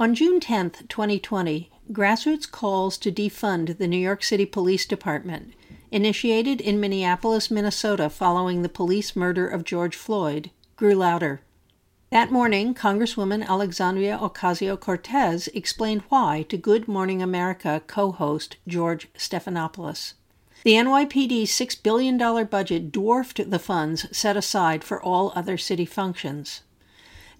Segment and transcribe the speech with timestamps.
[0.00, 5.52] On June 10, 2020, grassroots calls to defund the New York City Police Department,
[5.90, 11.42] initiated in Minneapolis, Minnesota following the police murder of George Floyd, grew louder.
[12.08, 19.06] That morning, Congresswoman Alexandria Ocasio Cortez explained why to Good Morning America co host George
[19.18, 20.14] Stephanopoulos.
[20.64, 26.62] The NYPD's $6 billion budget dwarfed the funds set aside for all other city functions.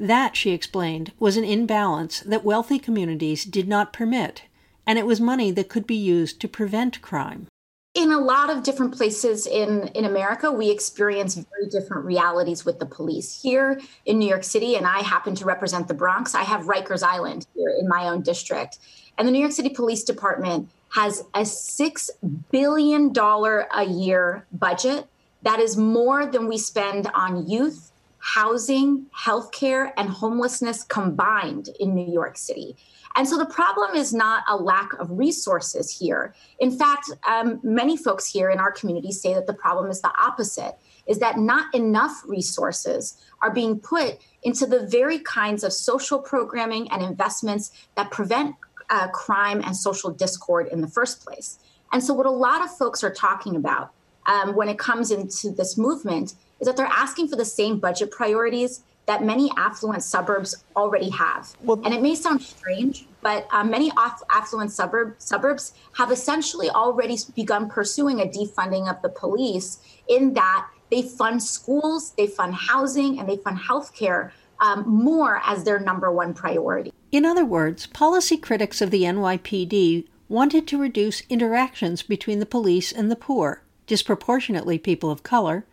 [0.00, 4.44] That, she explained, was an imbalance that wealthy communities did not permit,
[4.86, 7.48] and it was money that could be used to prevent crime.
[7.94, 12.78] In a lot of different places in, in America, we experience very different realities with
[12.78, 13.42] the police.
[13.42, 17.02] Here in New York City, and I happen to represent the Bronx, I have Rikers
[17.02, 18.78] Island here in my own district.
[19.18, 22.10] And the New York City Police Department has a $6
[22.50, 25.08] billion a year budget.
[25.42, 27.89] That is more than we spend on youth
[28.20, 32.76] housing, healthcare, and homelessness combined in New York City.
[33.16, 36.34] And so the problem is not a lack of resources here.
[36.60, 40.12] In fact, um, many folks here in our community say that the problem is the
[40.22, 46.20] opposite is that not enough resources are being put into the very kinds of social
[46.20, 48.54] programming and investments that prevent
[48.90, 51.58] uh, crime and social discord in the first place.
[51.92, 53.92] And so, what a lot of folks are talking about
[54.26, 58.10] um, when it comes into this movement is that they're asking for the same budget
[58.10, 61.52] priorities that many affluent suburbs already have.
[61.62, 66.70] Well, and it may sound strange, but um, many aff- affluent suburb, suburbs have essentially
[66.70, 72.54] already begun pursuing a defunding of the police in that they fund schools, they fund
[72.54, 76.92] housing, and they fund healthcare um, more as their number one priority.
[77.10, 82.92] In other words, policy critics of the NYPD wanted to reduce interactions between the police
[82.92, 85.64] and the poor, disproportionately people of color,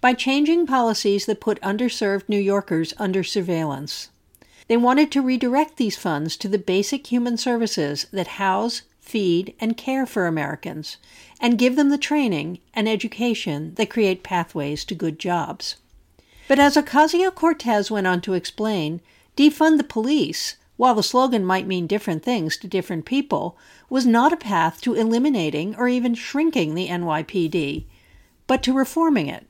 [0.00, 4.10] by changing policies that put underserved New Yorkers under surveillance.
[4.68, 9.76] They wanted to redirect these funds to the basic human services that house, feed, and
[9.76, 10.98] care for Americans,
[11.40, 15.76] and give them the training and education that create pathways to good jobs.
[16.46, 19.00] But as Ocasio Cortez went on to explain,
[19.36, 23.58] defund the police, while the slogan might mean different things to different people,
[23.90, 27.84] was not a path to eliminating or even shrinking the NYPD,
[28.46, 29.47] but to reforming it.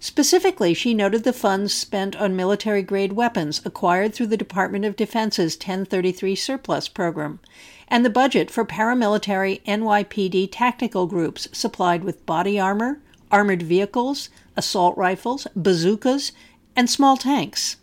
[0.00, 4.94] Specifically, she noted the funds spent on military grade weapons acquired through the Department of
[4.94, 7.40] Defense's 1033 surplus program,
[7.88, 13.00] and the budget for paramilitary NYPD tactical groups supplied with body armor,
[13.32, 16.30] armored vehicles, assault rifles, bazookas,
[16.76, 17.76] and small tanks.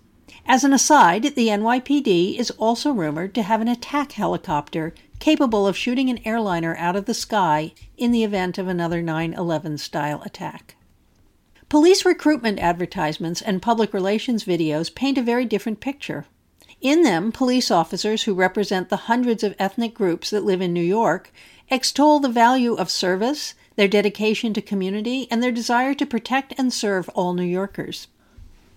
[0.45, 5.75] As an aside, the NYPD is also rumored to have an attack helicopter capable of
[5.75, 10.21] shooting an airliner out of the sky in the event of another 9 11 style
[10.21, 10.75] attack.
[11.67, 16.25] Police recruitment advertisements and public relations videos paint a very different picture.
[16.79, 20.81] In them, police officers who represent the hundreds of ethnic groups that live in New
[20.81, 21.31] York
[21.69, 26.71] extol the value of service, their dedication to community, and their desire to protect and
[26.71, 28.07] serve all New Yorkers.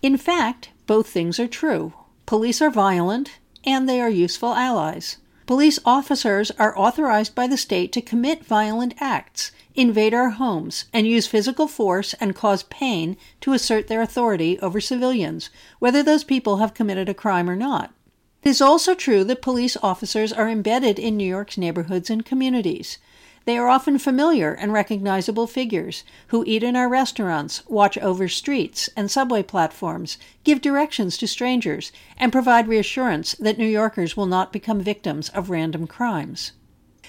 [0.00, 1.92] In fact, both things are true.
[2.24, 5.18] Police are violent, and they are useful allies.
[5.46, 11.06] Police officers are authorized by the state to commit violent acts, invade our homes, and
[11.06, 16.56] use physical force and cause pain to assert their authority over civilians, whether those people
[16.56, 17.94] have committed a crime or not.
[18.42, 22.98] It is also true that police officers are embedded in New York's neighborhoods and communities.
[23.44, 28.90] They are often familiar and recognizable figures who eat in our restaurants, watch over streets
[28.96, 34.52] and subway platforms, give directions to strangers, and provide reassurance that New Yorkers will not
[34.52, 36.50] become victims of random crimes.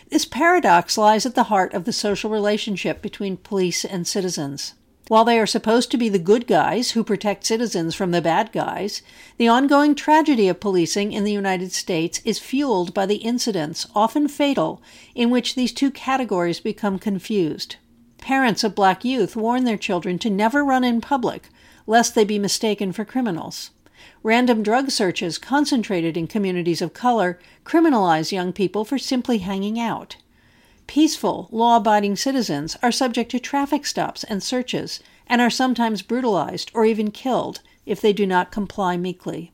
[0.09, 4.73] This paradox lies at the heart of the social relationship between police and citizens.
[5.07, 8.51] While they are supposed to be the good guys who protect citizens from the bad
[8.51, 9.03] guys,
[9.37, 14.27] the ongoing tragedy of policing in the United States is fueled by the incidents, often
[14.27, 14.81] fatal,
[15.13, 17.75] in which these two categories become confused.
[18.17, 21.49] Parents of black youth warn their children to never run in public,
[21.85, 23.71] lest they be mistaken for criminals.
[24.23, 30.17] Random drug searches concentrated in communities of color criminalize young people for simply hanging out.
[30.87, 36.71] Peaceful, law abiding citizens are subject to traffic stops and searches and are sometimes brutalized
[36.73, 39.51] or even killed if they do not comply meekly.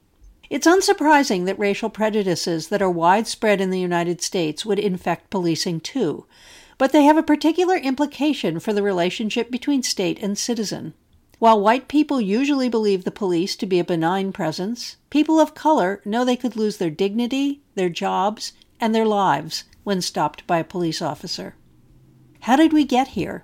[0.50, 5.82] It's unsurprising that racial prejudices that are widespread in the United States would infect policing
[5.82, 6.26] too,
[6.78, 10.94] but they have a particular implication for the relationship between state and citizen.
[11.38, 16.02] While white people usually believe the police to be a benign presence, people of color
[16.06, 20.64] know they could lose their dignity, their jobs, and their lives when stopped by a
[20.64, 21.56] police officer.
[22.42, 23.44] How did we get here?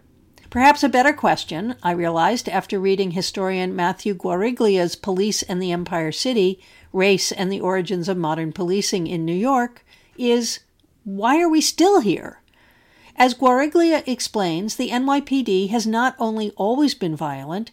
[0.50, 6.12] Perhaps a better question, I realized after reading historian Matthew Guariglia's Police and the Empire
[6.12, 6.60] City,
[6.94, 9.86] Race and the Origins of Modern Policing in New York,
[10.18, 10.60] is
[11.04, 12.42] why are we still here?
[13.16, 17.72] As Guariglia explains, the NYPD has not only always been violent,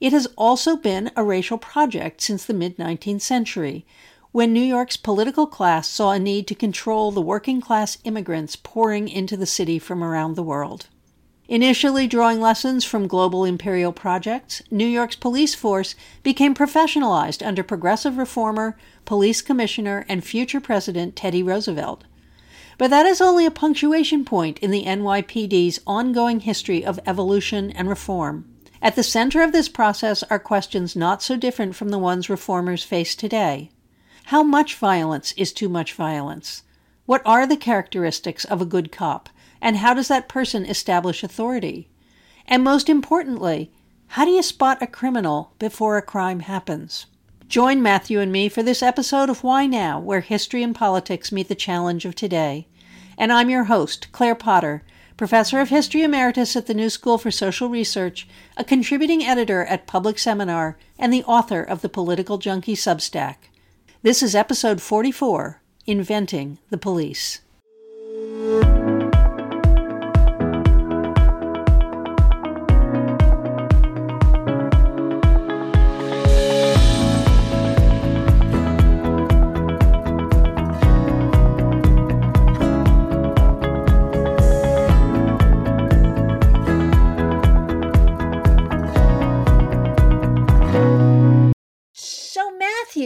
[0.00, 3.86] it has also been a racial project since the mid 19th century,
[4.32, 9.08] when New York's political class saw a need to control the working class immigrants pouring
[9.08, 10.88] into the city from around the world.
[11.48, 15.94] Initially drawing lessons from global imperial projects, New York's police force
[16.24, 22.02] became professionalized under progressive reformer, police commissioner, and future president Teddy Roosevelt.
[22.78, 27.88] But that is only a punctuation point in the NYPD's ongoing history of evolution and
[27.88, 28.44] reform.
[28.82, 32.82] At the center of this process are questions not so different from the ones reformers
[32.82, 33.70] face today.
[34.24, 36.62] How much violence is too much violence?
[37.06, 39.28] What are the characteristics of a good cop?
[39.62, 41.88] And how does that person establish authority?
[42.46, 43.70] And most importantly,
[44.08, 47.06] how do you spot a criminal before a crime happens?
[47.48, 51.48] Join Matthew and me for this episode of Why Now, where history and politics meet
[51.48, 52.66] the challenge of today.
[53.16, 54.82] And I'm your host, Claire Potter
[55.16, 59.86] professor of history emeritus at the New School for Social Research, a contributing editor at
[59.86, 63.36] Public Seminar, and the author of the Political Junkie Substack.
[64.02, 67.40] This is episode 44 Inventing the Police.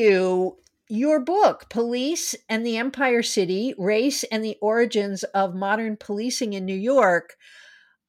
[0.01, 0.57] Matthew,
[0.89, 6.65] your book, Police and the Empire City Race and the Origins of Modern Policing in
[6.65, 7.37] New York.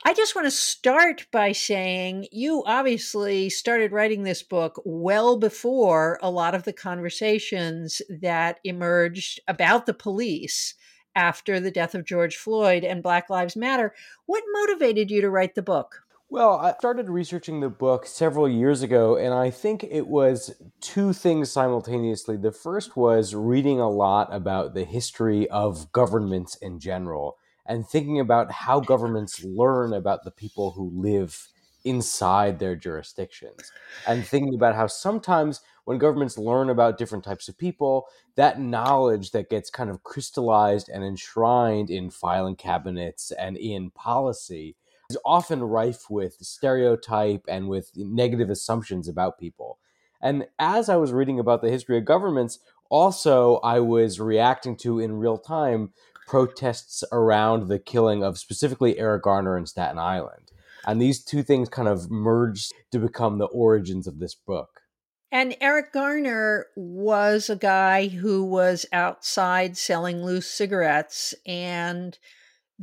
[0.06, 6.18] I just want to start by saying you obviously started writing this book well before
[6.22, 10.76] a lot of the conversations that emerged about the police
[11.14, 13.94] after the death of George Floyd and Black Lives Matter.
[14.28, 16.01] What motivated you to write the book?
[16.34, 21.12] Well, I started researching the book several years ago, and I think it was two
[21.12, 22.38] things simultaneously.
[22.38, 28.22] The first was reading a lot about the history of governments in general and thinking
[28.22, 31.50] about how governments learn about the people who live
[31.84, 33.70] inside their jurisdictions,
[34.08, 38.06] and thinking about how sometimes when governments learn about different types of people,
[38.38, 44.78] that knowledge that gets kind of crystallized and enshrined in filing cabinets and in policy
[45.12, 49.78] is often rife with stereotype and with negative assumptions about people.
[50.22, 52.60] And as I was reading about the history of governments,
[52.90, 55.92] also I was reacting to in real time
[56.28, 60.54] protests around the killing of specifically Eric Garner in Staten Island.
[60.88, 64.82] And these two things kind of merged to become the origins of this book.
[65.30, 72.18] And Eric Garner was a guy who was outside selling loose cigarettes and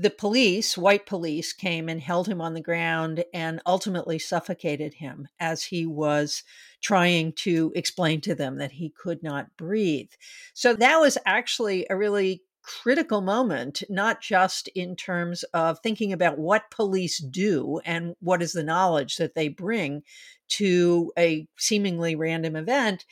[0.00, 5.26] the police, white police, came and held him on the ground and ultimately suffocated him
[5.40, 6.44] as he was
[6.80, 10.10] trying to explain to them that he could not breathe.
[10.54, 16.38] So that was actually a really critical moment, not just in terms of thinking about
[16.38, 20.04] what police do and what is the knowledge that they bring
[20.50, 23.04] to a seemingly random event,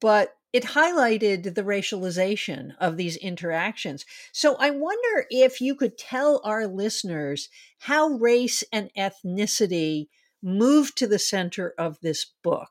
[0.00, 4.04] but it highlighted the racialization of these interactions.
[4.32, 7.48] So I wonder if you could tell our listeners
[7.80, 10.08] how race and ethnicity
[10.42, 12.70] moved to the center of this book.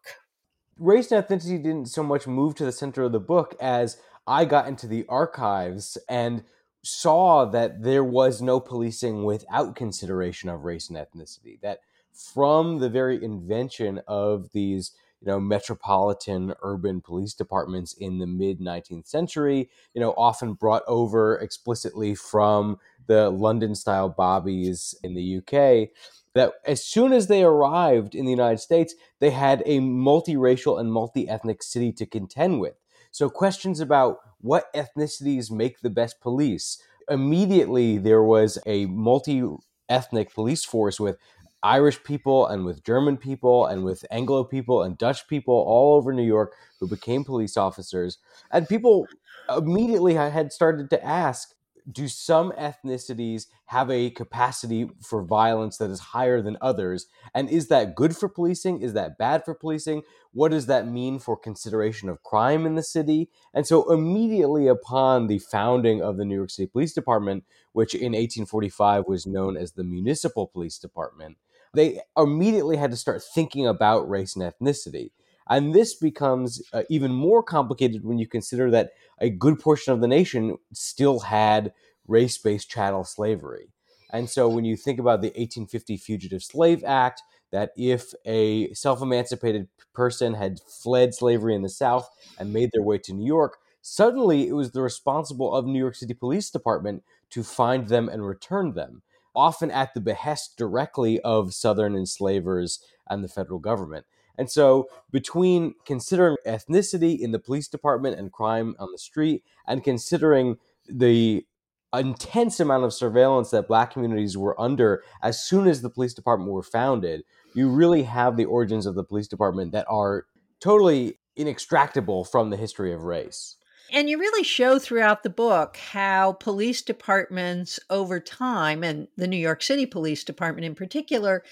[0.80, 4.46] Race and ethnicity didn't so much move to the center of the book as I
[4.46, 6.44] got into the archives and
[6.84, 11.60] saw that there was no policing without consideration of race and ethnicity.
[11.62, 11.80] That
[12.14, 18.60] from the very invention of these you know metropolitan urban police departments in the mid
[18.60, 25.38] 19th century you know often brought over explicitly from the london style bobbies in the
[25.38, 25.90] uk
[26.34, 30.92] that as soon as they arrived in the united states they had a multiracial and
[30.92, 32.76] multi-ethnic city to contend with.
[33.12, 39.42] So questions about what ethnicities make the best police immediately there was a multi
[39.90, 41.18] ethnic police force with
[41.64, 46.14] Irish people and with German people and with Anglo people and Dutch people all over
[46.14, 48.20] New York who became police officers.
[48.52, 49.08] And people
[49.56, 51.54] immediately had started to ask
[51.90, 57.08] do some ethnicities have a capacity for violence that is higher than others?
[57.34, 58.82] And is that good for policing?
[58.82, 60.04] Is that bad for policing?
[60.34, 63.30] What does that mean for consideration of crime in the city?
[63.54, 68.12] And so, immediately upon the founding of the New York City Police Department, which in
[68.12, 71.38] 1845 was known as the Municipal Police Department,
[71.74, 75.12] they immediately had to start thinking about race and ethnicity.
[75.50, 80.02] And this becomes uh, even more complicated when you consider that a good portion of
[80.02, 81.74] the nation still had
[82.08, 83.70] race based chattel slavery.
[84.12, 87.22] And so when you think about the 1850 Fugitive Slave Act,
[87.52, 92.84] that if a self emancipated person had fled slavery in the South and made their
[92.84, 97.04] way to New York, suddenly it was the responsible of New York City Police Department
[97.30, 99.02] to find them and return them,
[99.38, 104.06] often at the behest directly of Southern enslavers and the federal government.
[104.38, 109.84] And so, between considering ethnicity in the police department and crime on the street, and
[109.84, 110.58] considering
[110.90, 111.46] the
[111.94, 116.52] intense amount of surveillance that black communities were under as soon as the police department
[116.52, 120.26] were founded, you really have the origins of the police department that are
[120.60, 123.57] totally inextractable from the history of race.
[123.92, 129.38] And you really show throughout the book how police departments over time, and the New
[129.38, 131.44] York City Police Department in particular,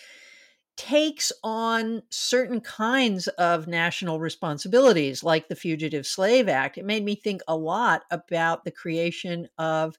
[0.78, 6.78] takes on certain kinds of national responsibilities, like the Fugitive Slave Act.
[6.78, 9.98] It made me think a lot about the creation of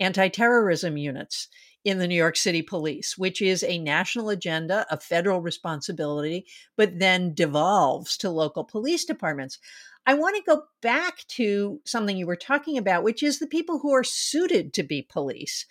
[0.00, 1.48] anti terrorism units
[1.84, 6.98] in the New York City Police, which is a national agenda, a federal responsibility, but
[6.98, 9.58] then devolves to local police departments.
[10.08, 13.78] I want to go back to something you were talking about, which is the people
[13.78, 15.66] who are suited to be police.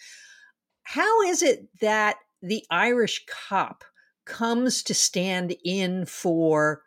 [0.83, 3.83] How is it that the Irish cop
[4.25, 6.83] comes to stand in for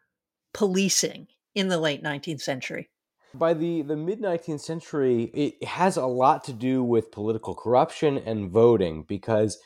[0.55, 1.27] policing
[1.57, 2.89] in the late 19th century?
[3.35, 8.19] By the, the mid 19th century, it has a lot to do with political corruption
[8.19, 9.59] and voting because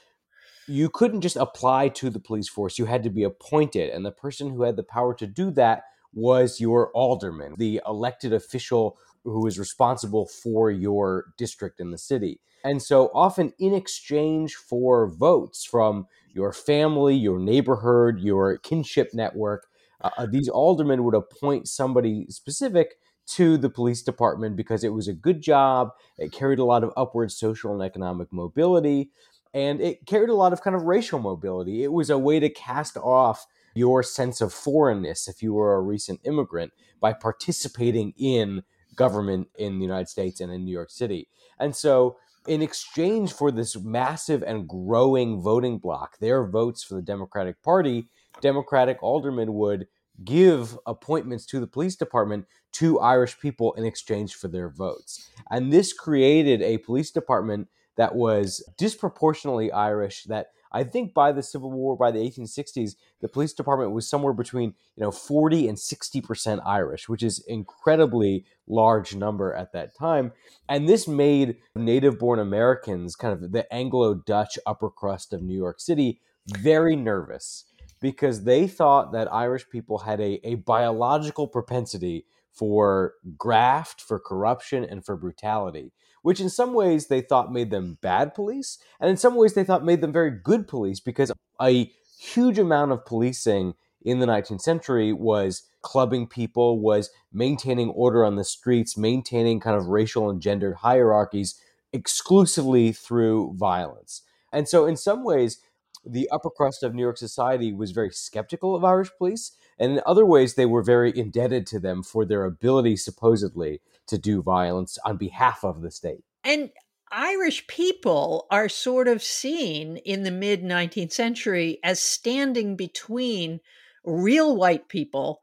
[0.66, 2.78] you couldn't just apply to the police force.
[2.78, 3.90] You had to be appointed.
[3.90, 5.82] And the person who had the power to do that
[6.14, 12.40] was your alderman, the elected official who is responsible for your district in the city.
[12.64, 19.66] And so often, in exchange for votes from your family, your neighborhood, your kinship network,
[20.00, 22.94] uh, these aldermen would appoint somebody specific
[23.26, 25.90] to the police department because it was a good job.
[26.18, 29.11] It carried a lot of upward social and economic mobility,
[29.54, 31.83] and it carried a lot of kind of racial mobility.
[31.83, 35.80] It was a way to cast off your sense of foreignness if you were a
[35.80, 38.62] recent immigrant by participating in
[38.96, 41.28] government in the United States and in New York City.
[41.58, 42.16] And so,
[42.46, 48.08] in exchange for this massive and growing voting bloc, their votes for the Democratic Party,
[48.42, 49.86] Democratic aldermen would
[50.22, 55.30] give appointments to the police department to Irish people in exchange for their votes.
[55.50, 61.42] And this created a police department that was disproportionately Irish that I think by the
[61.42, 65.78] Civil War, by the 1860s, the police department was somewhere between you know 40 and
[65.78, 70.32] 60 percent Irish, which is incredibly large number at that time.
[70.68, 76.20] And this made native-born Americans, kind of the Anglo-Dutch upper crust of New York City,
[76.48, 77.66] very nervous
[78.00, 84.84] because they thought that Irish people had a, a biological propensity for graft, for corruption,
[84.84, 85.92] and for brutality,
[86.24, 89.62] which in some ways they thought made them bad police, and in some ways they
[89.62, 94.62] thought made them very good police because a huge amount of policing in the 19th
[94.62, 100.40] century was clubbing people, was maintaining order on the streets, maintaining kind of racial and
[100.40, 101.60] gendered hierarchies
[101.92, 104.22] exclusively through violence.
[104.50, 105.58] And so, in some ways,
[106.06, 110.00] the upper crust of New York society was very skeptical of Irish police, and in
[110.06, 114.99] other ways, they were very indebted to them for their ability, supposedly, to do violence
[115.04, 116.25] on behalf of the state.
[116.44, 116.70] And
[117.11, 123.61] Irish people are sort of seen in the mid 19th century as standing between
[124.04, 125.40] real white people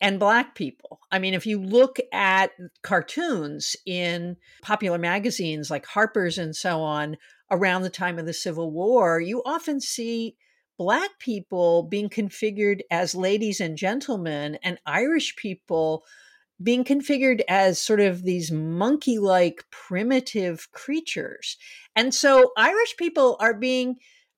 [0.00, 1.00] and black people.
[1.12, 2.52] I mean, if you look at
[2.82, 7.16] cartoons in popular magazines like Harper's and so on,
[7.50, 10.36] around the time of the Civil War, you often see
[10.78, 16.04] Black people being configured as ladies and gentlemen, and Irish people
[16.62, 21.56] being configured as sort of these monkey like primitive creatures.
[21.96, 23.96] And so Irish people are being,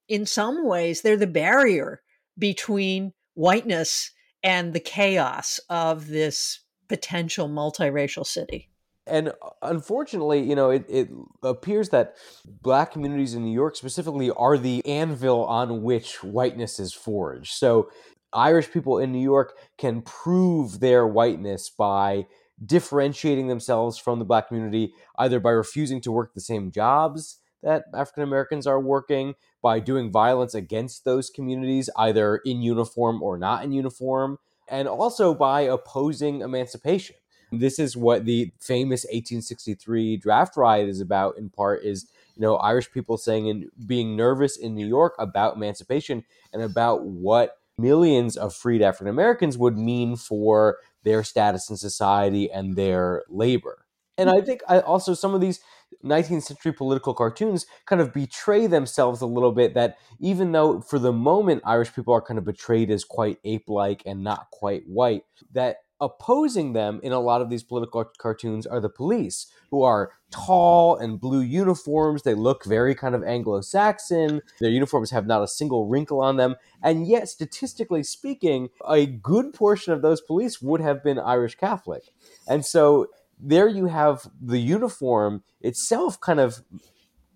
[0.09, 2.03] in some ways, they're the barrier
[2.39, 4.11] between whiteness
[4.43, 8.73] and the chaos of this potential multiracial city
[9.07, 11.11] and uh, unfortunately, you know, it, it
[11.43, 16.93] appears that black communities in New York specifically are the anvil on which whiteness is
[16.93, 17.53] forged.
[17.53, 17.91] So
[18.33, 22.27] Irish people in New York can prove their whiteness by
[22.65, 27.85] differentiating themselves from the black community either by refusing to work the same jobs that
[27.95, 33.65] African Americans are working, by doing violence against those communities, either in uniform or not
[33.65, 37.17] in uniform, and also by opposing emancipation.
[37.53, 42.57] This is what the famous 1863 draft riot is about in part is you know
[42.57, 48.37] Irish people saying and being nervous in New York about emancipation and about what millions
[48.37, 53.87] of freed African Americans would mean for their status in society and their labor.
[54.19, 55.61] And I think I also some of these
[56.05, 60.99] 19th century political cartoons kind of betray themselves a little bit that even though for
[60.99, 64.83] the moment Irish people are kind of betrayed as quite ape like and not quite
[64.87, 69.83] white, that opposing them in a lot of these political cartoons are the police, who
[69.83, 72.23] are tall and blue uniforms.
[72.23, 74.43] They look very kind of Anglo Saxon.
[74.61, 76.57] Their uniforms have not a single wrinkle on them.
[76.83, 82.03] And yet, statistically speaking, a good portion of those police would have been Irish Catholic.
[82.49, 83.07] And so
[83.39, 86.63] there you have the uniform itself kind of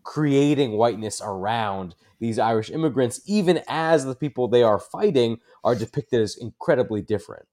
[0.02, 6.20] creating whiteness around these Irish immigrants, even as the people they are fighting are depicted
[6.20, 7.46] as incredibly different.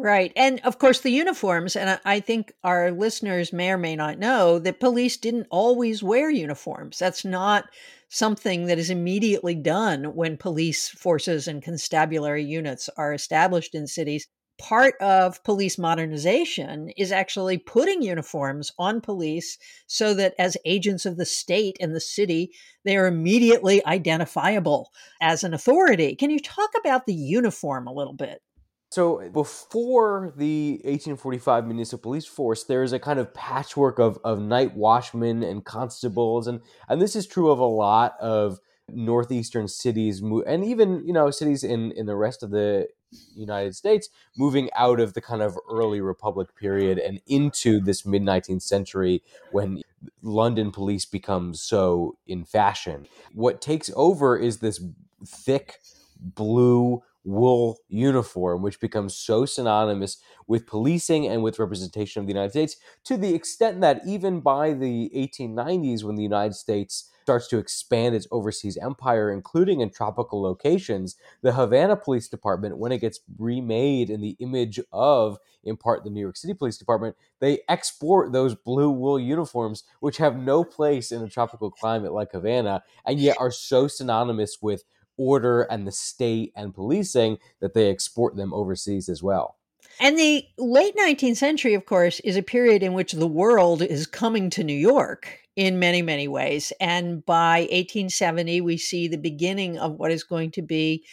[0.00, 0.32] Right.
[0.36, 4.58] And of course, the uniforms, and I think our listeners may or may not know
[4.60, 6.98] that police didn't always wear uniforms.
[7.00, 7.64] That's not
[8.08, 14.28] something that is immediately done when police forces and constabulary units are established in cities
[14.56, 21.16] part of police modernization is actually putting uniforms on police so that as agents of
[21.16, 22.52] the state and the city,
[22.84, 24.90] they are immediately identifiable
[25.20, 26.16] as an authority.
[26.16, 28.42] Can you talk about the uniform a little bit?
[28.90, 34.40] So before the 1845 municipal police force, there is a kind of patchwork of, of
[34.40, 40.22] night watchmen and constables, and and this is true of a lot of northeastern cities,
[40.22, 42.88] and even you know cities in in the rest of the
[43.34, 48.22] United States, moving out of the kind of early Republic period and into this mid
[48.22, 49.82] 19th century when
[50.22, 53.06] London police becomes so in fashion.
[53.34, 54.80] What takes over is this
[55.26, 55.80] thick
[56.18, 62.50] blue wool uniform, which becomes so synonymous with policing and with representation of the United
[62.50, 67.58] States to the extent that even by the 1890s, when the United States starts to
[67.58, 73.20] expand its overseas empire, including in tropical locations, the Havana Police Department, when it gets
[73.36, 78.32] remade in the image of, in part, the New York City Police Department, they export
[78.32, 83.20] those blue wool uniforms, which have no place in a tropical climate like Havana, and
[83.20, 84.84] yet are so synonymous with
[85.18, 89.56] order and the state and policing that they export them overseas as well.
[90.00, 94.06] And the late 19th century, of course, is a period in which the world is
[94.06, 96.72] coming to New York in many, many ways.
[96.80, 101.04] And by 1870, we see the beginning of what is going to be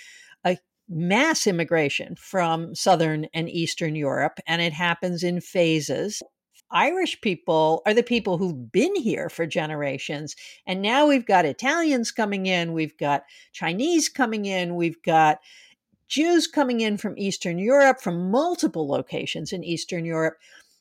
[0.46, 4.40] a mass immigration from Southern and Eastern Europe.
[4.46, 6.22] And it happens in phases.
[6.72, 10.36] Irish people are the people who've been here for generations.
[10.66, 13.24] And now we've got Italians coming in, we've got
[13.54, 15.40] Chinese coming in, we've got
[16.08, 20.38] Jews coming in from Eastern Europe, from multiple locations in Eastern Europe.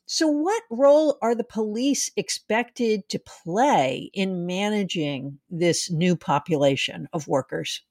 [0.07, 7.27] So, what role are the police expected to play in managing this new population of
[7.27, 7.81] workers?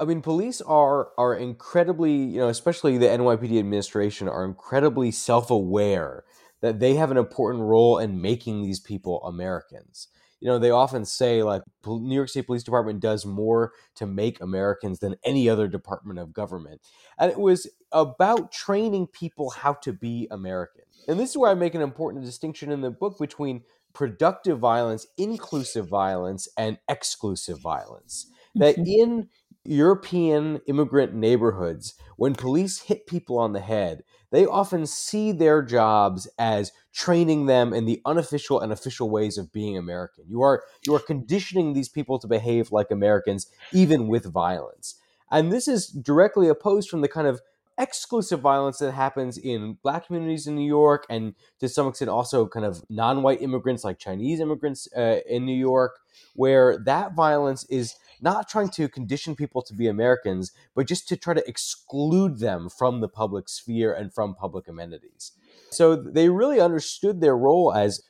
[0.00, 5.50] I mean, police are are incredibly, you know, especially the NYPD administration are incredibly self
[5.50, 6.24] aware
[6.64, 10.08] that they have an important role in making these people Americans
[10.44, 14.42] you know, they often say like New York State Police Department does more to make
[14.42, 16.82] Americans than any other department of government.
[17.18, 20.82] And it was about training people how to be American.
[21.08, 23.62] And this is where I make an important distinction in the book between
[23.94, 28.26] productive violence, inclusive violence, and exclusive violence.
[28.54, 28.84] That mm-hmm.
[28.86, 29.28] in
[29.64, 36.28] European immigrant neighborhoods, when police hit people on the head, they often see their jobs
[36.38, 40.24] as training them in the unofficial and official ways of being American.
[40.28, 44.96] You are you are conditioning these people to behave like Americans, even with violence.
[45.30, 47.40] And this is directly opposed from the kind of
[47.78, 52.46] exclusive violence that happens in black communities in New York and to some extent also
[52.46, 55.98] kind of non-white immigrants like Chinese immigrants uh, in New York
[56.34, 61.16] where that violence is not trying to condition people to be Americans, but just to
[61.16, 65.32] try to exclude them from the public sphere and from public amenities.
[65.70, 68.02] So they really understood their role as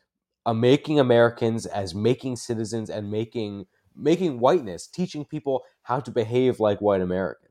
[0.47, 6.59] uh, making Americans, as making citizens, and making making whiteness, teaching people how to behave
[6.59, 7.44] like white Americans.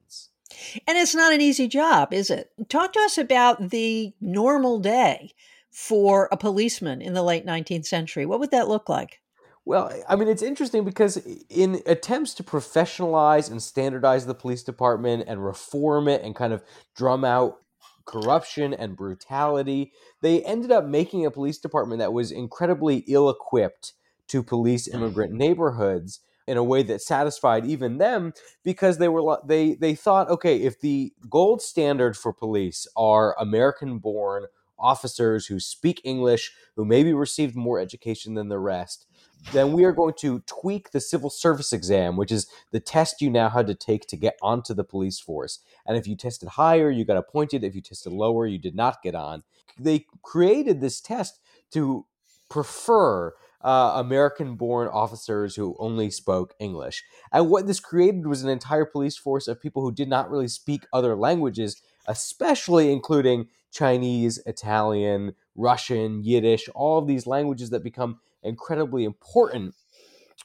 [0.87, 2.51] And it's not an easy job, is it?
[2.69, 5.33] Talk to us about the normal day
[5.71, 8.25] for a policeman in the late 19th century.
[8.25, 9.21] What would that look like?
[9.65, 11.17] Well, I mean, it's interesting because
[11.49, 16.63] in attempts to professionalize and standardize the police department and reform it and kind of
[16.95, 17.59] drum out
[18.05, 23.93] corruption and brutality, they ended up making a police department that was incredibly ill equipped
[24.27, 25.37] to police immigrant mm.
[25.37, 30.57] neighborhoods in a way that satisfied even them because they were they they thought okay
[30.57, 34.45] if the gold standard for police are american born
[34.77, 39.05] officers who speak english who maybe received more education than the rest
[39.51, 43.29] then we are going to tweak the civil service exam, which is the test you
[43.29, 45.59] now had to take to get onto the police force.
[45.85, 47.63] And if you tested higher, you got appointed.
[47.63, 49.43] If you tested lower, you did not get on.
[49.77, 51.39] They created this test
[51.71, 52.05] to
[52.49, 57.03] prefer uh, American born officers who only spoke English.
[57.31, 60.47] And what this created was an entire police force of people who did not really
[60.47, 68.19] speak other languages, especially including Chinese, Italian, Russian, Yiddish, all of these languages that become
[68.43, 69.73] incredibly important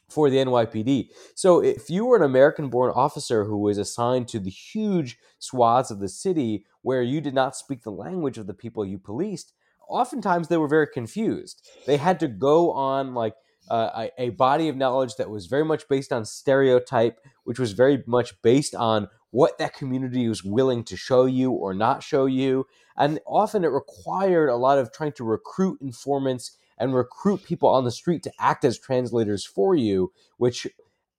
[0.09, 1.11] for the NYPD.
[1.35, 5.91] So if you were an American born officer who was assigned to the huge swaths
[5.91, 9.53] of the city where you did not speak the language of the people you policed,
[9.89, 11.69] oftentimes they were very confused.
[11.87, 13.35] They had to go on like
[13.71, 17.73] uh, a, a, body of knowledge that was very much based on stereotype, which was
[17.73, 22.27] very much based on what that community was willing to show you or not show
[22.27, 22.67] you.
[22.97, 27.85] And often it required a lot of trying to recruit informants and recruit people on
[27.85, 30.67] the street to act as translators for you, which,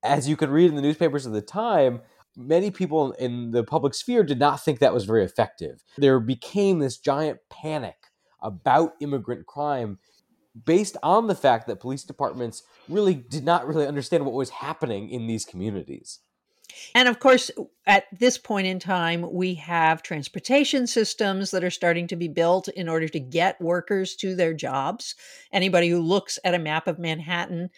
[0.04, 2.02] as you could read in the newspapers of the time,
[2.36, 5.84] many people in the public sphere did not think that was very effective.
[5.98, 8.09] There became this giant panic
[8.42, 10.00] about immigrant crime
[10.66, 15.10] based on the fact that police departments really did not really understand what was happening
[15.10, 16.20] in these communities.
[16.94, 17.50] And of course,
[17.88, 22.68] at this point in time, we have transportation systems that are starting to be built
[22.68, 25.16] in order to get workers to their jobs.
[25.52, 27.70] Anybody who looks at a map of Manhattan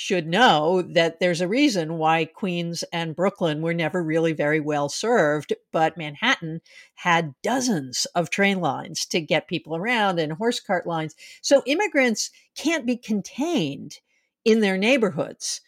[0.00, 4.88] should know that there's a reason why Queens and Brooklyn were never really very well
[4.88, 6.60] served, but Manhattan
[6.94, 11.16] had dozens of train lines to get people around and horse cart lines.
[11.42, 13.96] So immigrants can't be contained
[14.44, 15.62] in their neighborhoods.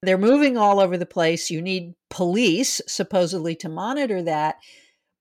[0.00, 1.50] They're moving all over the place.
[1.50, 4.56] You need police, supposedly, to monitor that.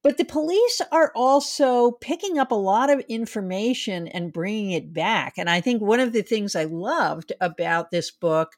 [0.04, 5.36] But the police are also picking up a lot of information and bringing it back.
[5.38, 8.58] And I think one of the things I loved about this book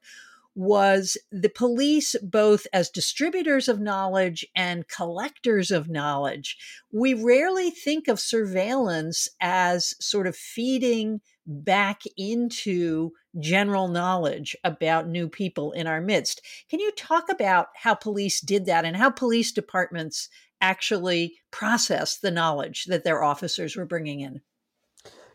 [0.56, 6.58] was the police, both as distributors of knowledge and collectors of knowledge.
[6.92, 15.28] We rarely think of surveillance as sort of feeding back into general knowledge about new
[15.28, 16.42] people in our midst.
[16.70, 20.30] Can you talk about how police did that and how police departments
[20.62, 24.42] actually process the knowledge that their officers were bringing in.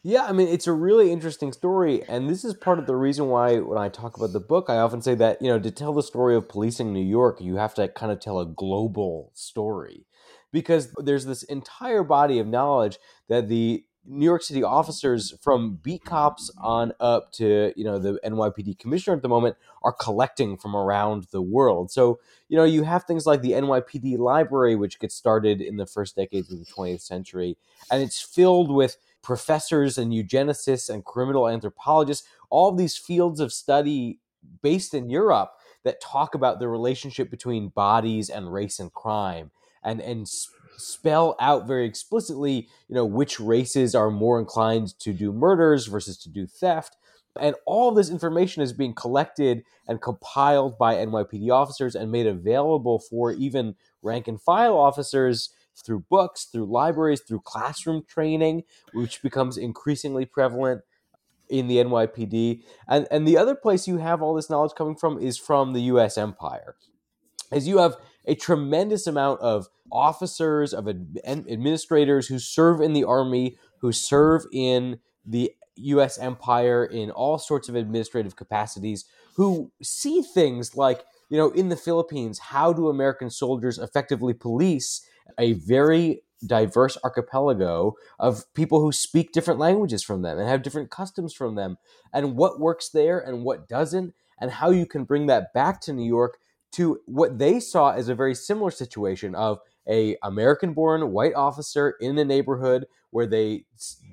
[0.02, 2.02] Yeah, I mean, it's a really interesting story.
[2.08, 4.78] And this is part of the reason why, when I talk about the book, I
[4.78, 7.74] often say that, you know, to tell the story of policing New York, you have
[7.74, 10.06] to kind of tell a global story
[10.52, 16.04] because there's this entire body of knowledge that the New York City officers from beat
[16.04, 20.74] cops on up to you know the NYPD commissioner at the moment are collecting from
[20.74, 21.90] around the world.
[21.90, 25.86] So you know you have things like the NYPD library, which gets started in the
[25.86, 27.56] first decades of the 20th century,
[27.90, 34.18] and it's filled with professors and eugenicists and criminal anthropologists, all these fields of study
[34.62, 35.52] based in Europe
[35.84, 39.50] that talk about the relationship between bodies and race and crime
[39.82, 40.28] and and
[40.80, 46.16] spell out very explicitly, you know, which races are more inclined to do murders versus
[46.18, 46.96] to do theft.
[47.38, 52.98] And all this information is being collected and compiled by NYPD officers and made available
[52.98, 59.56] for even rank and file officers through books, through libraries, through classroom training, which becomes
[59.56, 60.82] increasingly prevalent
[61.48, 62.62] in the NYPD.
[62.88, 65.82] And and the other place you have all this knowledge coming from is from the
[65.82, 66.76] US empire.
[67.52, 73.04] As you have a tremendous amount of officers, of ad- administrators who serve in the
[73.04, 76.18] army, who serve in the U.S.
[76.18, 79.04] empire in all sorts of administrative capacities,
[79.34, 85.06] who see things like, you know, in the Philippines, how do American soldiers effectively police
[85.38, 90.90] a very diverse archipelago of people who speak different languages from them and have different
[90.90, 91.76] customs from them,
[92.12, 95.92] and what works there and what doesn't, and how you can bring that back to
[95.92, 96.38] New York
[96.72, 101.96] to what they saw as a very similar situation of a American born white officer
[102.00, 103.64] in a neighborhood where they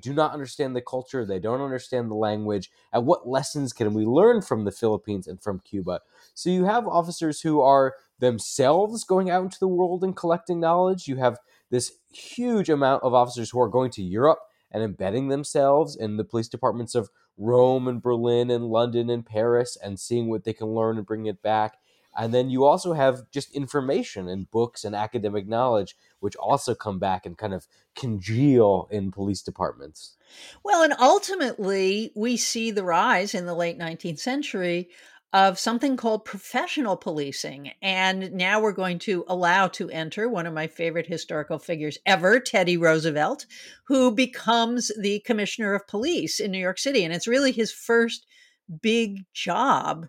[0.02, 4.04] do not understand the culture, they don't understand the language, and what lessons can we
[4.04, 6.00] learn from the Philippines and from Cuba?
[6.34, 11.06] So you have officers who are themselves going out into the world and collecting knowledge.
[11.06, 11.38] You have
[11.70, 14.40] this huge amount of officers who are going to Europe
[14.72, 19.76] and embedding themselves in the police departments of Rome and Berlin and London and Paris
[19.82, 21.78] and seeing what they can learn and bring it back.
[22.18, 26.98] And then you also have just information and books and academic knowledge, which also come
[26.98, 30.16] back and kind of congeal in police departments.
[30.64, 34.88] Well, and ultimately, we see the rise in the late 19th century
[35.32, 37.70] of something called professional policing.
[37.82, 42.40] And now we're going to allow to enter one of my favorite historical figures ever,
[42.40, 43.46] Teddy Roosevelt,
[43.84, 47.04] who becomes the commissioner of police in New York City.
[47.04, 48.26] And it's really his first
[48.82, 50.06] big job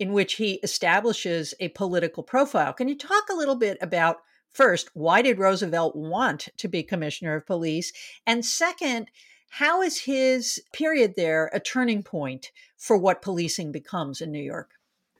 [0.00, 2.72] in which he establishes a political profile.
[2.72, 7.36] Can you talk a little bit about first, why did Roosevelt want to be commissioner
[7.36, 7.92] of police?
[8.26, 9.10] And second,
[9.50, 14.70] how is his period there a turning point for what policing becomes in New York?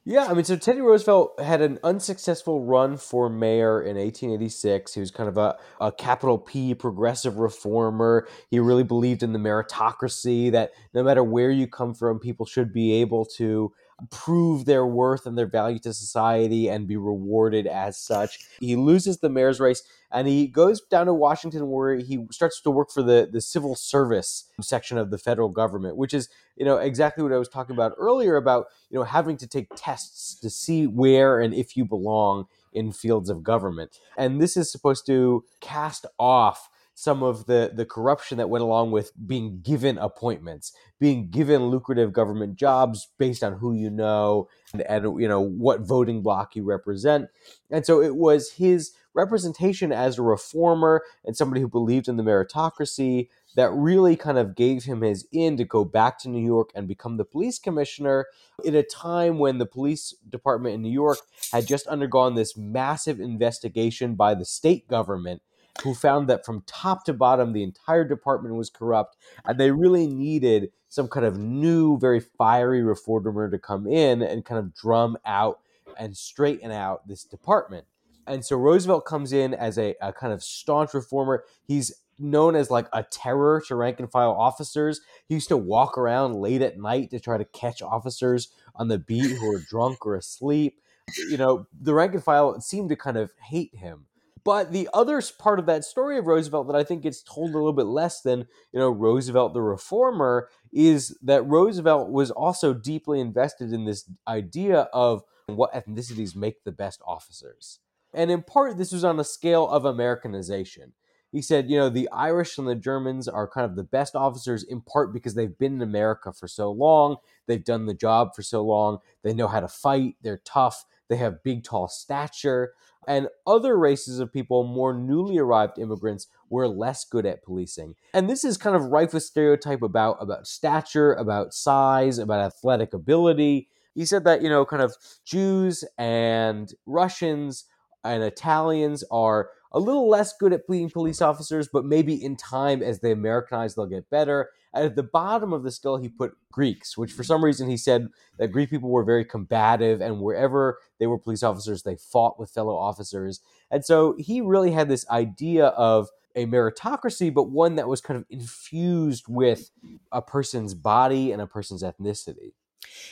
[0.07, 4.95] Yeah, I mean, so Teddy Roosevelt had an unsuccessful run for mayor in 1886.
[4.95, 8.27] He was kind of a, a capital P progressive reformer.
[8.51, 12.73] He really believed in the meritocracy that no matter where you come from, people should
[12.73, 13.73] be able to
[14.11, 18.39] prove their worth and their value to society and be rewarded as such.
[18.61, 19.83] He loses the mayor's race
[20.13, 23.75] and he goes down to Washington where he starts to work for the, the civil
[23.75, 27.75] service section of the federal government, which is, you know, exactly what I was talking
[27.75, 31.85] about earlier about, you know, having to take tests to see where and if you
[31.85, 33.99] belong in fields of government.
[34.17, 36.69] And this is supposed to cast off
[37.01, 42.13] some of the the corruption that went along with being given appointments, being given lucrative
[42.13, 46.63] government jobs based on who you know and, and you know what voting block you
[46.63, 47.31] represent.
[47.71, 52.23] And so it was his representation as a reformer and somebody who believed in the
[52.23, 56.69] meritocracy that really kind of gave him his in to go back to New York
[56.75, 58.27] and become the police commissioner
[58.63, 61.19] in a time when the police department in New York
[61.51, 65.41] had just undergone this massive investigation by the state government
[65.83, 70.07] who found that from top to bottom the entire department was corrupt and they really
[70.07, 75.17] needed some kind of new very fiery reformer to come in and kind of drum
[75.25, 75.61] out
[75.99, 77.87] and straighten out this department.
[78.27, 81.45] And so roosevelt comes in as a, a kind of staunch reformer.
[81.65, 85.01] He's known as like a terror to rank and file officers.
[85.27, 88.99] He used to walk around late at night to try to catch officers on the
[88.99, 90.81] beat who were drunk or asleep.
[91.29, 94.07] You know the rank and file seemed to kind of hate him
[94.45, 97.59] but the other part of that story of Roosevelt that I think gets told a
[97.59, 103.21] little bit less than, you know, Roosevelt the reformer is that Roosevelt was also deeply
[103.21, 107.81] invested in this idea of what ethnicities make the best officers.
[108.15, 110.93] And in part, this was on a scale of Americanization.
[111.33, 114.65] He said, you know, the Irish and the Germans are kind of the best officers
[114.65, 117.17] in part because they've been in America for so long.
[117.47, 118.99] They've done the job for so long.
[119.23, 120.17] They know how to fight.
[120.23, 120.85] They're tough.
[121.09, 122.73] They have big, tall stature
[123.09, 127.95] and other races of people, more newly arrived immigrants, were less good at policing.
[128.13, 132.93] And this is kind of rife with stereotype about about stature, about size, about athletic
[132.93, 133.69] ability.
[133.95, 137.65] He said that, you know, kind of Jews and Russians
[138.05, 142.83] and Italians are a little less good at being police officers, but maybe in time
[142.83, 144.51] as they Americanize, they'll get better.
[144.73, 148.09] At the bottom of the scale, he put Greeks, which for some reason he said
[148.39, 152.51] that Greek people were very combative, and wherever they were police officers, they fought with
[152.51, 153.41] fellow officers.
[153.71, 158.17] And so he really had this idea of a meritocracy, but one that was kind
[158.19, 159.71] of infused with
[160.13, 162.53] a person's body and a person's ethnicity.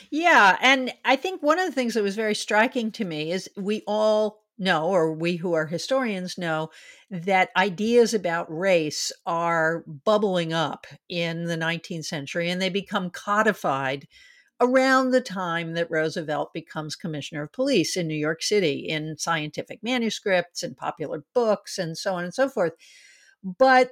[0.09, 0.57] Yeah.
[0.61, 3.83] And I think one of the things that was very striking to me is we
[3.85, 6.69] all know, or we who are historians know,
[7.09, 14.07] that ideas about race are bubbling up in the 19th century and they become codified
[14.61, 19.81] around the time that Roosevelt becomes commissioner of police in New York City in scientific
[19.81, 22.73] manuscripts and popular books and so on and so forth.
[23.43, 23.91] But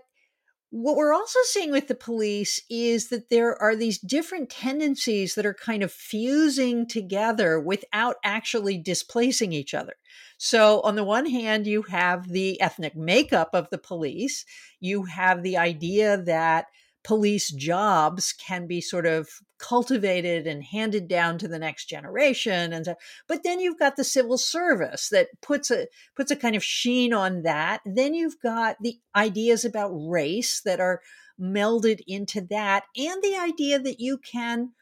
[0.69, 5.45] what we're also seeing with the police is that there are these different tendencies that
[5.45, 9.95] are kind of fusing together without actually displacing each other.
[10.37, 14.45] So, on the one hand, you have the ethnic makeup of the police,
[14.79, 16.67] you have the idea that
[17.07, 22.83] police jobs can be sort of cultivated and handed down to the next generation and
[22.83, 22.95] so,
[23.29, 27.13] but then you've got the civil service that puts a puts a kind of sheen
[27.13, 30.99] on that then you've got the ideas about race that are
[31.39, 34.73] melded into that and the idea that you can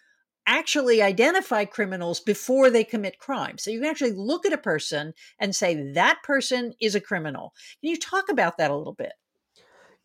[0.48, 3.58] actually identify criminals before they commit crime.
[3.58, 7.54] So you can actually look at a person and say that person is a criminal.
[7.82, 9.14] Can you talk about that a little bit?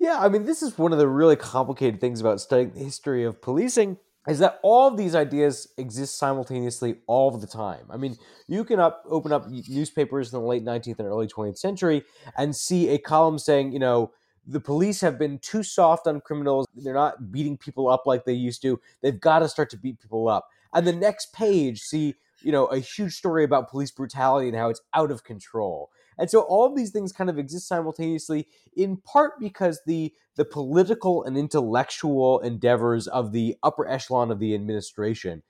[0.01, 3.23] Yeah, I mean, this is one of the really complicated things about studying the history
[3.23, 7.85] of policing is that all of these ideas exist simultaneously all the time.
[7.91, 8.17] I mean,
[8.49, 12.03] you can up, open up newspapers in the late 19th and early 20th century
[12.39, 14.11] and see a column saying, you know,
[14.47, 16.67] the police have been too soft on criminals.
[16.75, 18.81] They're not beating people up like they used to.
[19.03, 20.49] They've got to start to beat people up.
[20.73, 24.71] And the next page, see, you know, a huge story about police brutality and how
[24.71, 25.91] it's out of control.
[26.21, 30.45] And so all of these things kind of exist simultaneously, in part because the the
[30.45, 35.43] political and intellectual endeavors of the upper echelon of the administration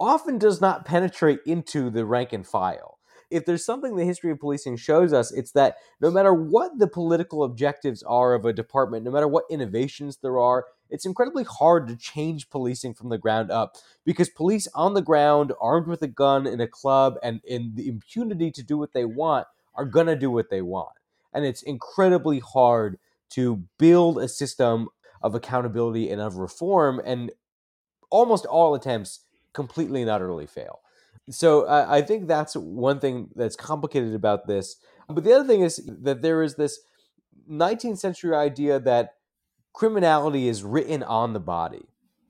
[0.00, 2.98] often does not penetrate into the rank and file.
[3.30, 6.86] if there's something the history of policing shows us, it's that no matter what the
[6.86, 11.88] political objectives are of a department, no matter what innovations there are, it's incredibly hard
[11.88, 16.08] to change policing from the ground up because police on the ground, armed with a
[16.08, 20.06] gun in a club and in the impunity to do what they want, are going
[20.06, 20.92] to do what they want.
[21.32, 22.98] And it's incredibly hard
[23.30, 24.88] to build a system
[25.22, 27.00] of accountability and of reform.
[27.04, 27.32] And
[28.14, 29.20] almost all attempts
[29.52, 30.80] completely and utterly fail.
[31.30, 34.76] So uh, I think that's one thing that's complicated about this.
[35.08, 36.80] But the other thing is that there is this
[37.50, 39.14] 19th century idea that
[39.72, 41.86] criminality is written on the body.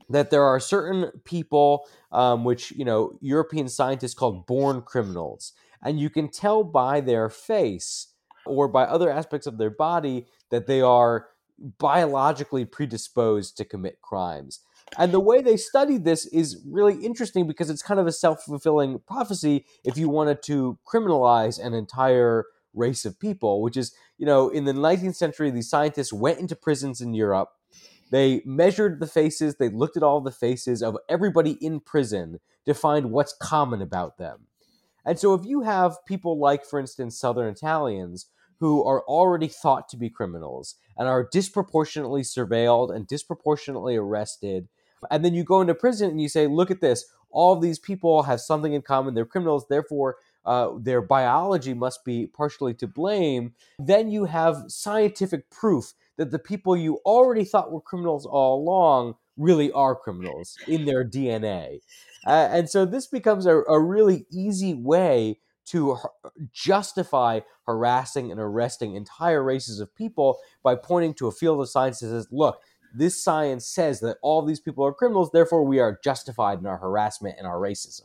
[0.09, 5.55] That there are certain people, um, which you know European scientists called born criminals,
[5.85, 8.09] and you can tell by their face
[8.47, 11.29] or by other aspects of their body that they are
[11.79, 14.61] biologically predisposed to commit crimes.
[14.99, 18.43] And the way they studied this is really interesting because it's kind of a self
[18.43, 22.45] fulfilling prophecy if you wanted to criminalize an entire
[22.75, 26.57] race of people, which is, you know, in the 19th century, these scientists went into
[26.57, 27.51] prisons in Europe.
[28.11, 32.75] They measured the faces, they looked at all the faces of everybody in prison to
[32.75, 34.47] find what's common about them.
[35.05, 38.27] And so if you have people like, for instance, Southern Italians
[38.61, 44.69] who are already thought to be criminals and are disproportionately surveilled and disproportionately arrested.
[45.11, 47.05] And then you go into prison and you say, look at this.
[47.31, 49.15] All these people have something in common.
[49.15, 49.67] They're criminals.
[49.69, 53.55] Therefore, uh, their biology must be partially to blame.
[53.79, 59.17] Then you have scientific proof that the people you already thought were criminals all along
[59.37, 61.81] really are criminals in their DNA.
[62.27, 65.97] Uh, and so this becomes a, a really easy way to
[66.53, 72.01] justify harassing and arresting entire races of people by pointing to a field of science
[72.01, 72.61] that says, look,
[72.95, 76.77] this science says that all these people are criminals, therefore we are justified in our
[76.77, 78.03] harassment and our racism.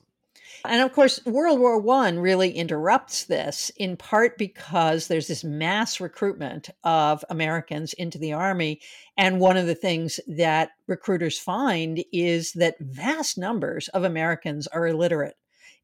[0.65, 5.99] And of course, World War One really interrupts this in part because there's this mass
[5.99, 8.81] recruitment of Americans into the army.
[9.17, 14.87] And one of the things that recruiters find is that vast numbers of Americans are
[14.87, 15.37] illiterate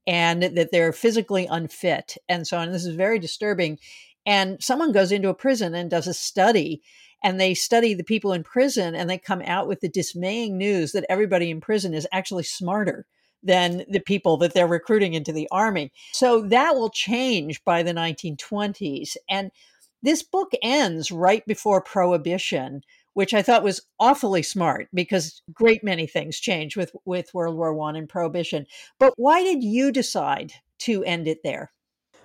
[0.08, 2.72] and that they're physically unfit and so on.
[2.72, 3.80] This is very disturbing.
[4.26, 6.82] And someone goes into a prison and does a study
[7.24, 10.92] and they study the people in prison and they come out with the dismaying news
[10.92, 13.06] that everybody in prison is actually smarter
[13.46, 15.92] than the people that they're recruiting into the army.
[16.12, 19.16] So that will change by the 1920s.
[19.30, 19.52] And
[20.02, 22.82] this book ends right before Prohibition,
[23.14, 27.74] which I thought was awfully smart because great many things changed with with World War
[27.74, 28.66] One and Prohibition.
[29.00, 31.72] But why did you decide to end it there?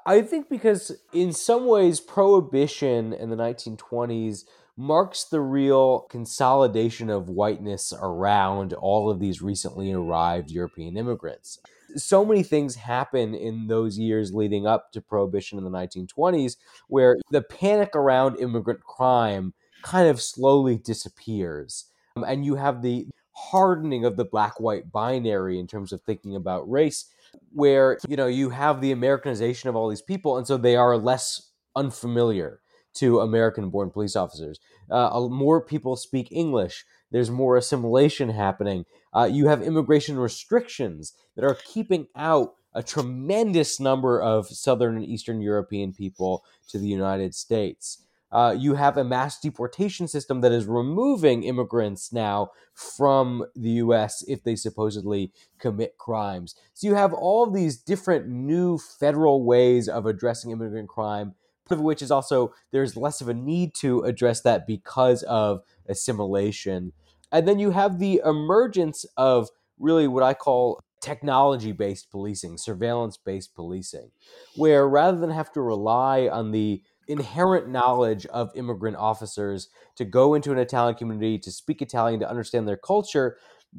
[0.06, 4.44] I think because in some ways Prohibition in the 1920s
[4.80, 11.58] marks the real consolidation of whiteness around all of these recently arrived European immigrants.
[11.96, 16.56] So many things happen in those years leading up to Prohibition in the 1920s
[16.88, 21.90] where the panic around immigrant crime kind of slowly disappears.
[22.16, 26.36] Um, and you have the hardening of the black white binary in terms of thinking
[26.36, 27.04] about race
[27.52, 30.98] where you know you have the americanization of all these people and so they are
[30.98, 32.60] less unfamiliar
[32.94, 34.58] to american born police officers.
[34.90, 36.84] Uh, more people speak english.
[37.10, 38.84] There's more assimilation happening.
[39.12, 45.04] Uh, you have immigration restrictions that are keeping out a tremendous number of southern and
[45.04, 48.04] eastern european people to the united states.
[48.32, 54.22] Uh, you have a mass deportation system that is removing immigrants now from the US
[54.28, 56.54] if they supposedly commit crimes.
[56.74, 61.34] So you have all these different new federal ways of addressing immigrant crime,
[61.70, 66.92] of which is also there's less of a need to address that because of assimilation.
[67.32, 73.16] And then you have the emergence of really what I call technology based policing, surveillance
[73.16, 74.10] based policing,
[74.56, 80.34] where rather than have to rely on the inherent knowledge of immigrant officers to go
[80.34, 83.36] into an Italian community, to speak Italian, to understand their culture,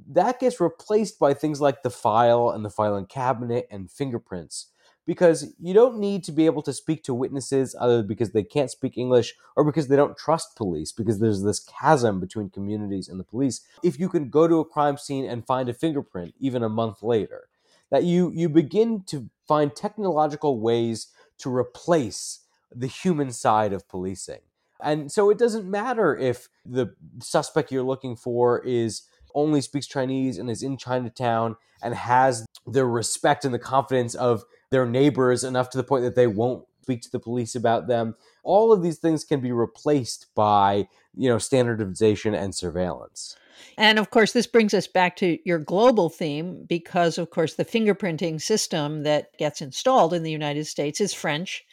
[0.09, 4.70] that gets replaced by things like the file and the filing cabinet and fingerprints.
[5.05, 8.69] Because you don't need to be able to speak to witnesses either because they can't
[8.69, 13.19] speak English or because they don't trust police, because there's this chasm between communities and
[13.19, 13.61] the police.
[13.83, 17.01] If you can go to a crime scene and find a fingerprint even a month
[17.01, 17.49] later,
[17.89, 21.07] that you you begin to find technological ways
[21.39, 22.41] to replace
[22.73, 24.39] the human side of policing.
[24.81, 29.03] And so it doesn't matter if the suspect you're looking for is
[29.35, 34.43] only speaks Chinese and is in Chinatown and has the respect and the confidence of
[34.71, 38.15] their neighbors enough to the point that they won't speak to the police about them.
[38.43, 43.35] All of these things can be replaced by you know, standardization and surveillance.
[43.77, 47.65] And of course, this brings us back to your global theme because, of course, the
[47.65, 51.63] fingerprinting system that gets installed in the United States is French.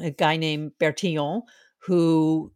[0.00, 1.42] A guy named Bertillon,
[1.78, 2.52] who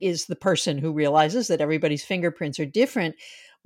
[0.00, 3.16] is the person who realizes that everybody's fingerprints are different.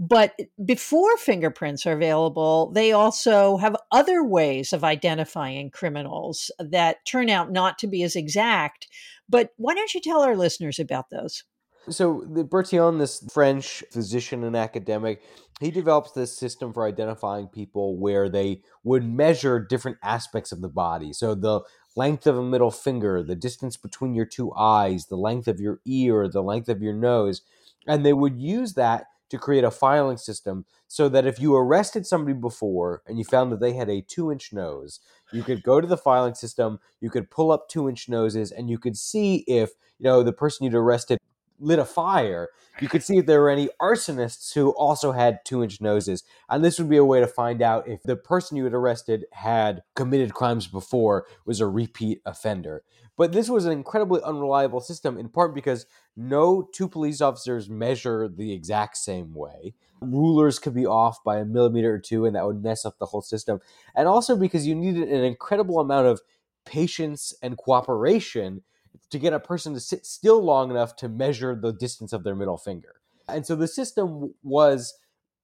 [0.02, 0.34] But
[0.64, 7.52] before fingerprints are available, they also have other ways of identifying criminals that turn out
[7.52, 8.88] not to be as exact.
[9.28, 11.44] But why don't you tell our listeners about those?
[11.90, 15.22] So the Bertillon, this French physician and academic,
[15.60, 20.68] he develops this system for identifying people where they would measure different aspects of the
[20.68, 21.12] body.
[21.12, 21.60] So the
[21.94, 25.80] length of a middle finger, the distance between your two eyes, the length of your
[25.84, 27.42] ear, the length of your nose,
[27.86, 32.06] and they would use that to create a filing system so that if you arrested
[32.06, 35.00] somebody before and you found that they had a two inch nose,
[35.32, 38.68] you could go to the filing system, you could pull up two inch noses, and
[38.68, 41.18] you could see if you know the person you'd arrested
[41.60, 42.48] lit a fire,
[42.80, 46.24] you could see if there were any arsonists who also had two inch noses.
[46.48, 49.26] And this would be a way to find out if the person you had arrested
[49.32, 52.82] had committed crimes before, was a repeat offender.
[53.16, 55.84] But this was an incredibly unreliable system, in part because
[56.16, 59.74] no two police officers measure the exact same way.
[60.00, 63.06] Rulers could be off by a millimeter or two, and that would mess up the
[63.06, 63.60] whole system.
[63.94, 66.22] And also because you needed an incredible amount of
[66.64, 68.62] patience and cooperation
[69.10, 72.34] to get a person to sit still long enough to measure the distance of their
[72.34, 72.96] middle finger.
[73.28, 74.94] And so the system was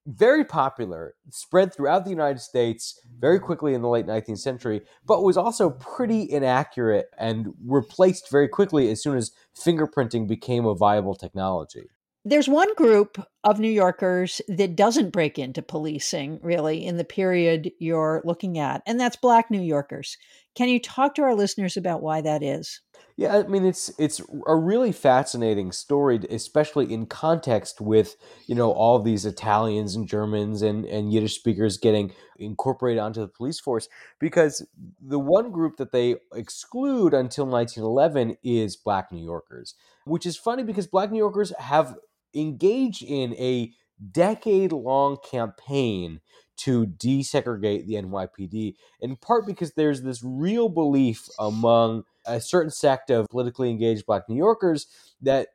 [0.06, 5.24] very popular, spread throughout the United States very quickly in the late 19th century, but
[5.24, 11.16] was also pretty inaccurate and replaced very quickly as soon as fingerprinting became a viable
[11.16, 11.88] technology.
[12.28, 17.70] There's one group of New Yorkers that doesn't break into policing really in the period
[17.78, 20.16] you're looking at, and that's Black New Yorkers.
[20.56, 22.80] Can you talk to our listeners about why that is?
[23.16, 28.16] Yeah, I mean it's it's a really fascinating story, especially in context with
[28.48, 33.28] you know all these Italians and Germans and and Yiddish speakers getting incorporated onto the
[33.28, 33.88] police force.
[34.18, 34.66] Because
[35.00, 40.64] the one group that they exclude until 1911 is Black New Yorkers, which is funny
[40.64, 41.94] because Black New Yorkers have
[42.36, 43.72] engaged in a
[44.12, 46.20] decade long campaign
[46.58, 53.10] to desegregate the NYPD, in part because there's this real belief among a certain sect
[53.10, 54.86] of politically engaged black New Yorkers
[55.20, 55.48] that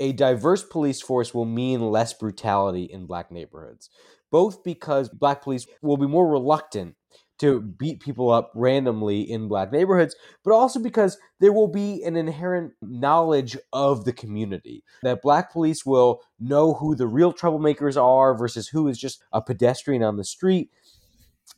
[0.00, 3.90] a diverse police force will mean less brutality in black neighborhoods,
[4.30, 6.96] both because black police will be more reluctant
[7.38, 10.14] to beat people up randomly in black neighborhoods,
[10.44, 14.84] but also because there will be an inherent knowledge of the community.
[15.02, 19.42] That black police will know who the real troublemakers are versus who is just a
[19.42, 20.70] pedestrian on the street,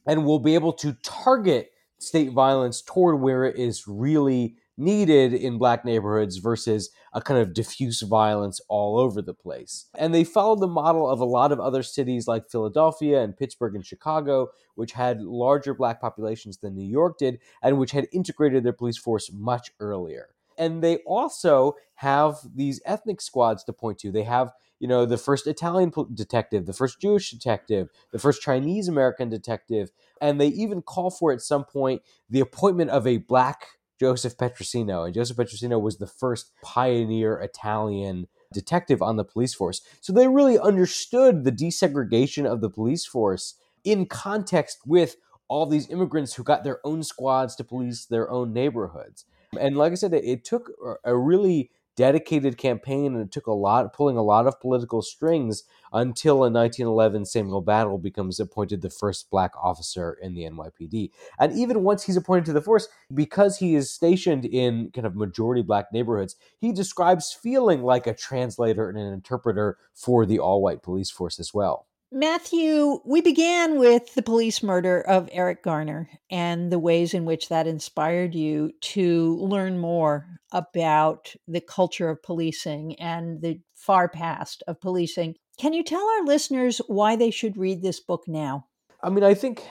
[0.07, 5.59] and will be able to target state violence toward where it is really needed in
[5.59, 9.86] black neighborhoods versus a kind of diffuse violence all over the place.
[9.96, 13.76] And they followed the model of a lot of other cities like Philadelphia and Pittsburgh
[13.76, 18.64] and Chicago, which had larger black populations than New York did and which had integrated
[18.64, 20.30] their police force much earlier.
[20.58, 24.10] And they also have these ethnic squads to point to.
[24.10, 28.88] They have you know the first Italian detective, the first Jewish detective, the first Chinese
[28.88, 29.90] American detective,
[30.20, 33.66] and they even call for at some point the appointment of a black
[33.99, 35.05] Joseph Petrosino.
[35.05, 39.80] And Joseph Petrosino was the first pioneer Italian detective on the police force.
[40.01, 45.16] So they really understood the desegregation of the police force in context with
[45.49, 49.24] all these immigrants who got their own squads to police their own neighborhoods.
[49.59, 50.70] And like I said, it took
[51.05, 55.64] a really dedicated campaign and it took a lot pulling a lot of political strings
[55.92, 61.11] until in 1911 Samuel Battle becomes appointed the first black officer in the NYPD.
[61.38, 65.14] And even once he's appointed to the force, because he is stationed in kind of
[65.14, 70.82] majority black neighborhoods, he describes feeling like a translator and an interpreter for the all-white
[70.82, 71.86] police force as well.
[72.16, 77.48] Matthew, we began with the police murder of Eric Garner and the ways in which
[77.48, 84.62] that inspired you to learn more about the culture of policing and the far past
[84.68, 85.34] of policing.
[85.58, 88.66] Can you tell our listeners why they should read this book now?
[89.02, 89.68] I mean, I think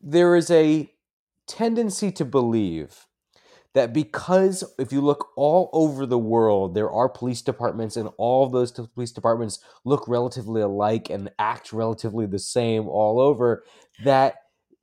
[0.00, 0.92] there is a
[1.46, 3.06] tendency to believe
[3.74, 8.44] that because if you look all over the world, there are police departments, and all
[8.44, 13.62] of those police departments look relatively alike and act relatively the same all over,
[14.04, 14.34] that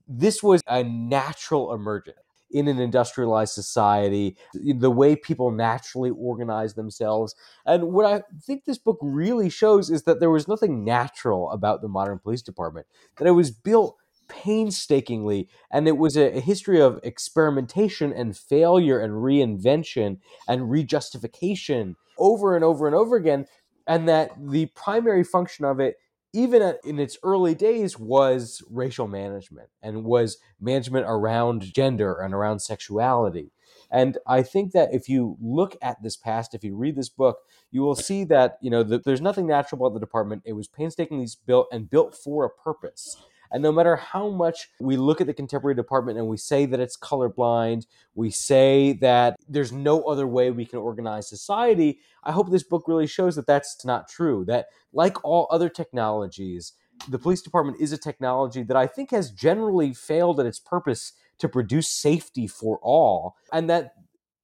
[0.07, 2.17] this was a natural emergence
[2.49, 7.35] in an industrialized society, the way people naturally organize themselves.
[7.65, 11.81] And what I think this book really shows is that there was nothing natural about
[11.81, 13.97] the modern police department, that it was built
[14.27, 15.49] painstakingly.
[15.71, 22.55] And it was a, a history of experimentation and failure and reinvention and rejustification over
[22.55, 23.45] and over and over again.
[23.85, 25.97] And that the primary function of it
[26.33, 32.59] even in its early days was racial management and was management around gender and around
[32.59, 33.51] sexuality
[33.89, 37.39] and i think that if you look at this past if you read this book
[37.71, 40.67] you will see that you know the, there's nothing natural about the department it was
[40.67, 43.17] painstakingly built and built for a purpose
[43.51, 46.79] and no matter how much we look at the contemporary department and we say that
[46.79, 47.85] it's colorblind,
[48.15, 52.87] we say that there's no other way we can organize society, I hope this book
[52.87, 54.45] really shows that that's not true.
[54.45, 56.73] That, like all other technologies,
[57.07, 61.13] the police department is a technology that I think has generally failed at its purpose
[61.39, 63.93] to produce safety for all, and that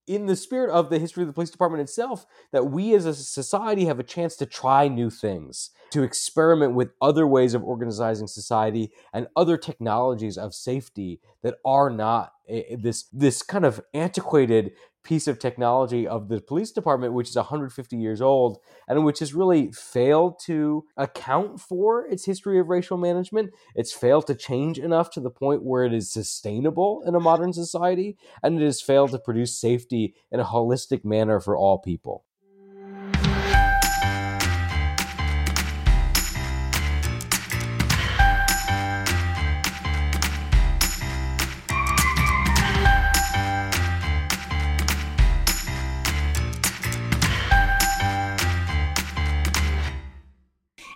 [0.07, 3.13] in the spirit of the history of the police department itself, that we as a
[3.13, 8.27] society have a chance to try new things, to experiment with other ways of organizing
[8.27, 14.71] society and other technologies of safety that are not this this kind of antiquated
[15.03, 19.33] piece of technology of the police department, which is 150 years old and which has
[19.33, 23.51] really failed to account for its history of racial management.
[23.75, 27.53] It's failed to change enough to the point where it is sustainable in a modern
[27.53, 32.25] society, and it has failed to produce safety in a holistic manner for all people.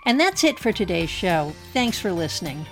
[0.08, 1.51] And that's it for today's show.
[1.74, 2.66] Thanks for listening.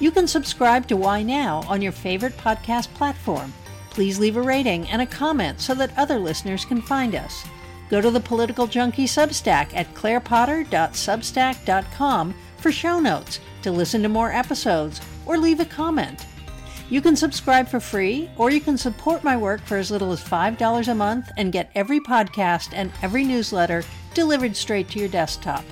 [0.00, 3.54] You can subscribe to Why Now on your favorite podcast platform.
[3.90, 7.44] Please leave a rating and a comment so that other listeners can find us.
[7.90, 14.32] Go to the Political Junkie Substack at clairepotter.substack.com for show notes, to listen to more
[14.32, 16.26] episodes, or leave a comment.
[16.88, 20.24] You can subscribe for free, or you can support my work for as little as
[20.24, 25.64] $5 a month and get every podcast and every newsletter delivered straight to your desktop.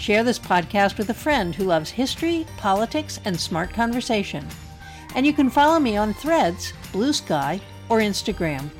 [0.00, 4.46] Share this podcast with a friend who loves history, politics, and smart conversation.
[5.14, 8.70] And you can follow me on Threads, Blue Sky, or Instagram.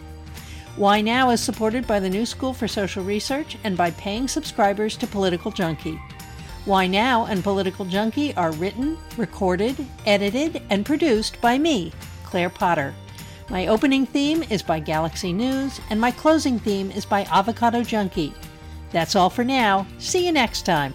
[0.76, 4.96] Why Now is supported by the New School for Social Research and by paying subscribers
[4.96, 6.00] to Political Junkie.
[6.64, 11.92] Why Now and Political Junkie are written, recorded, edited, and produced by me,
[12.24, 12.94] Claire Potter.
[13.50, 18.32] My opening theme is by Galaxy News, and my closing theme is by Avocado Junkie.
[18.90, 19.86] That's all for now.
[19.98, 20.94] See you next time.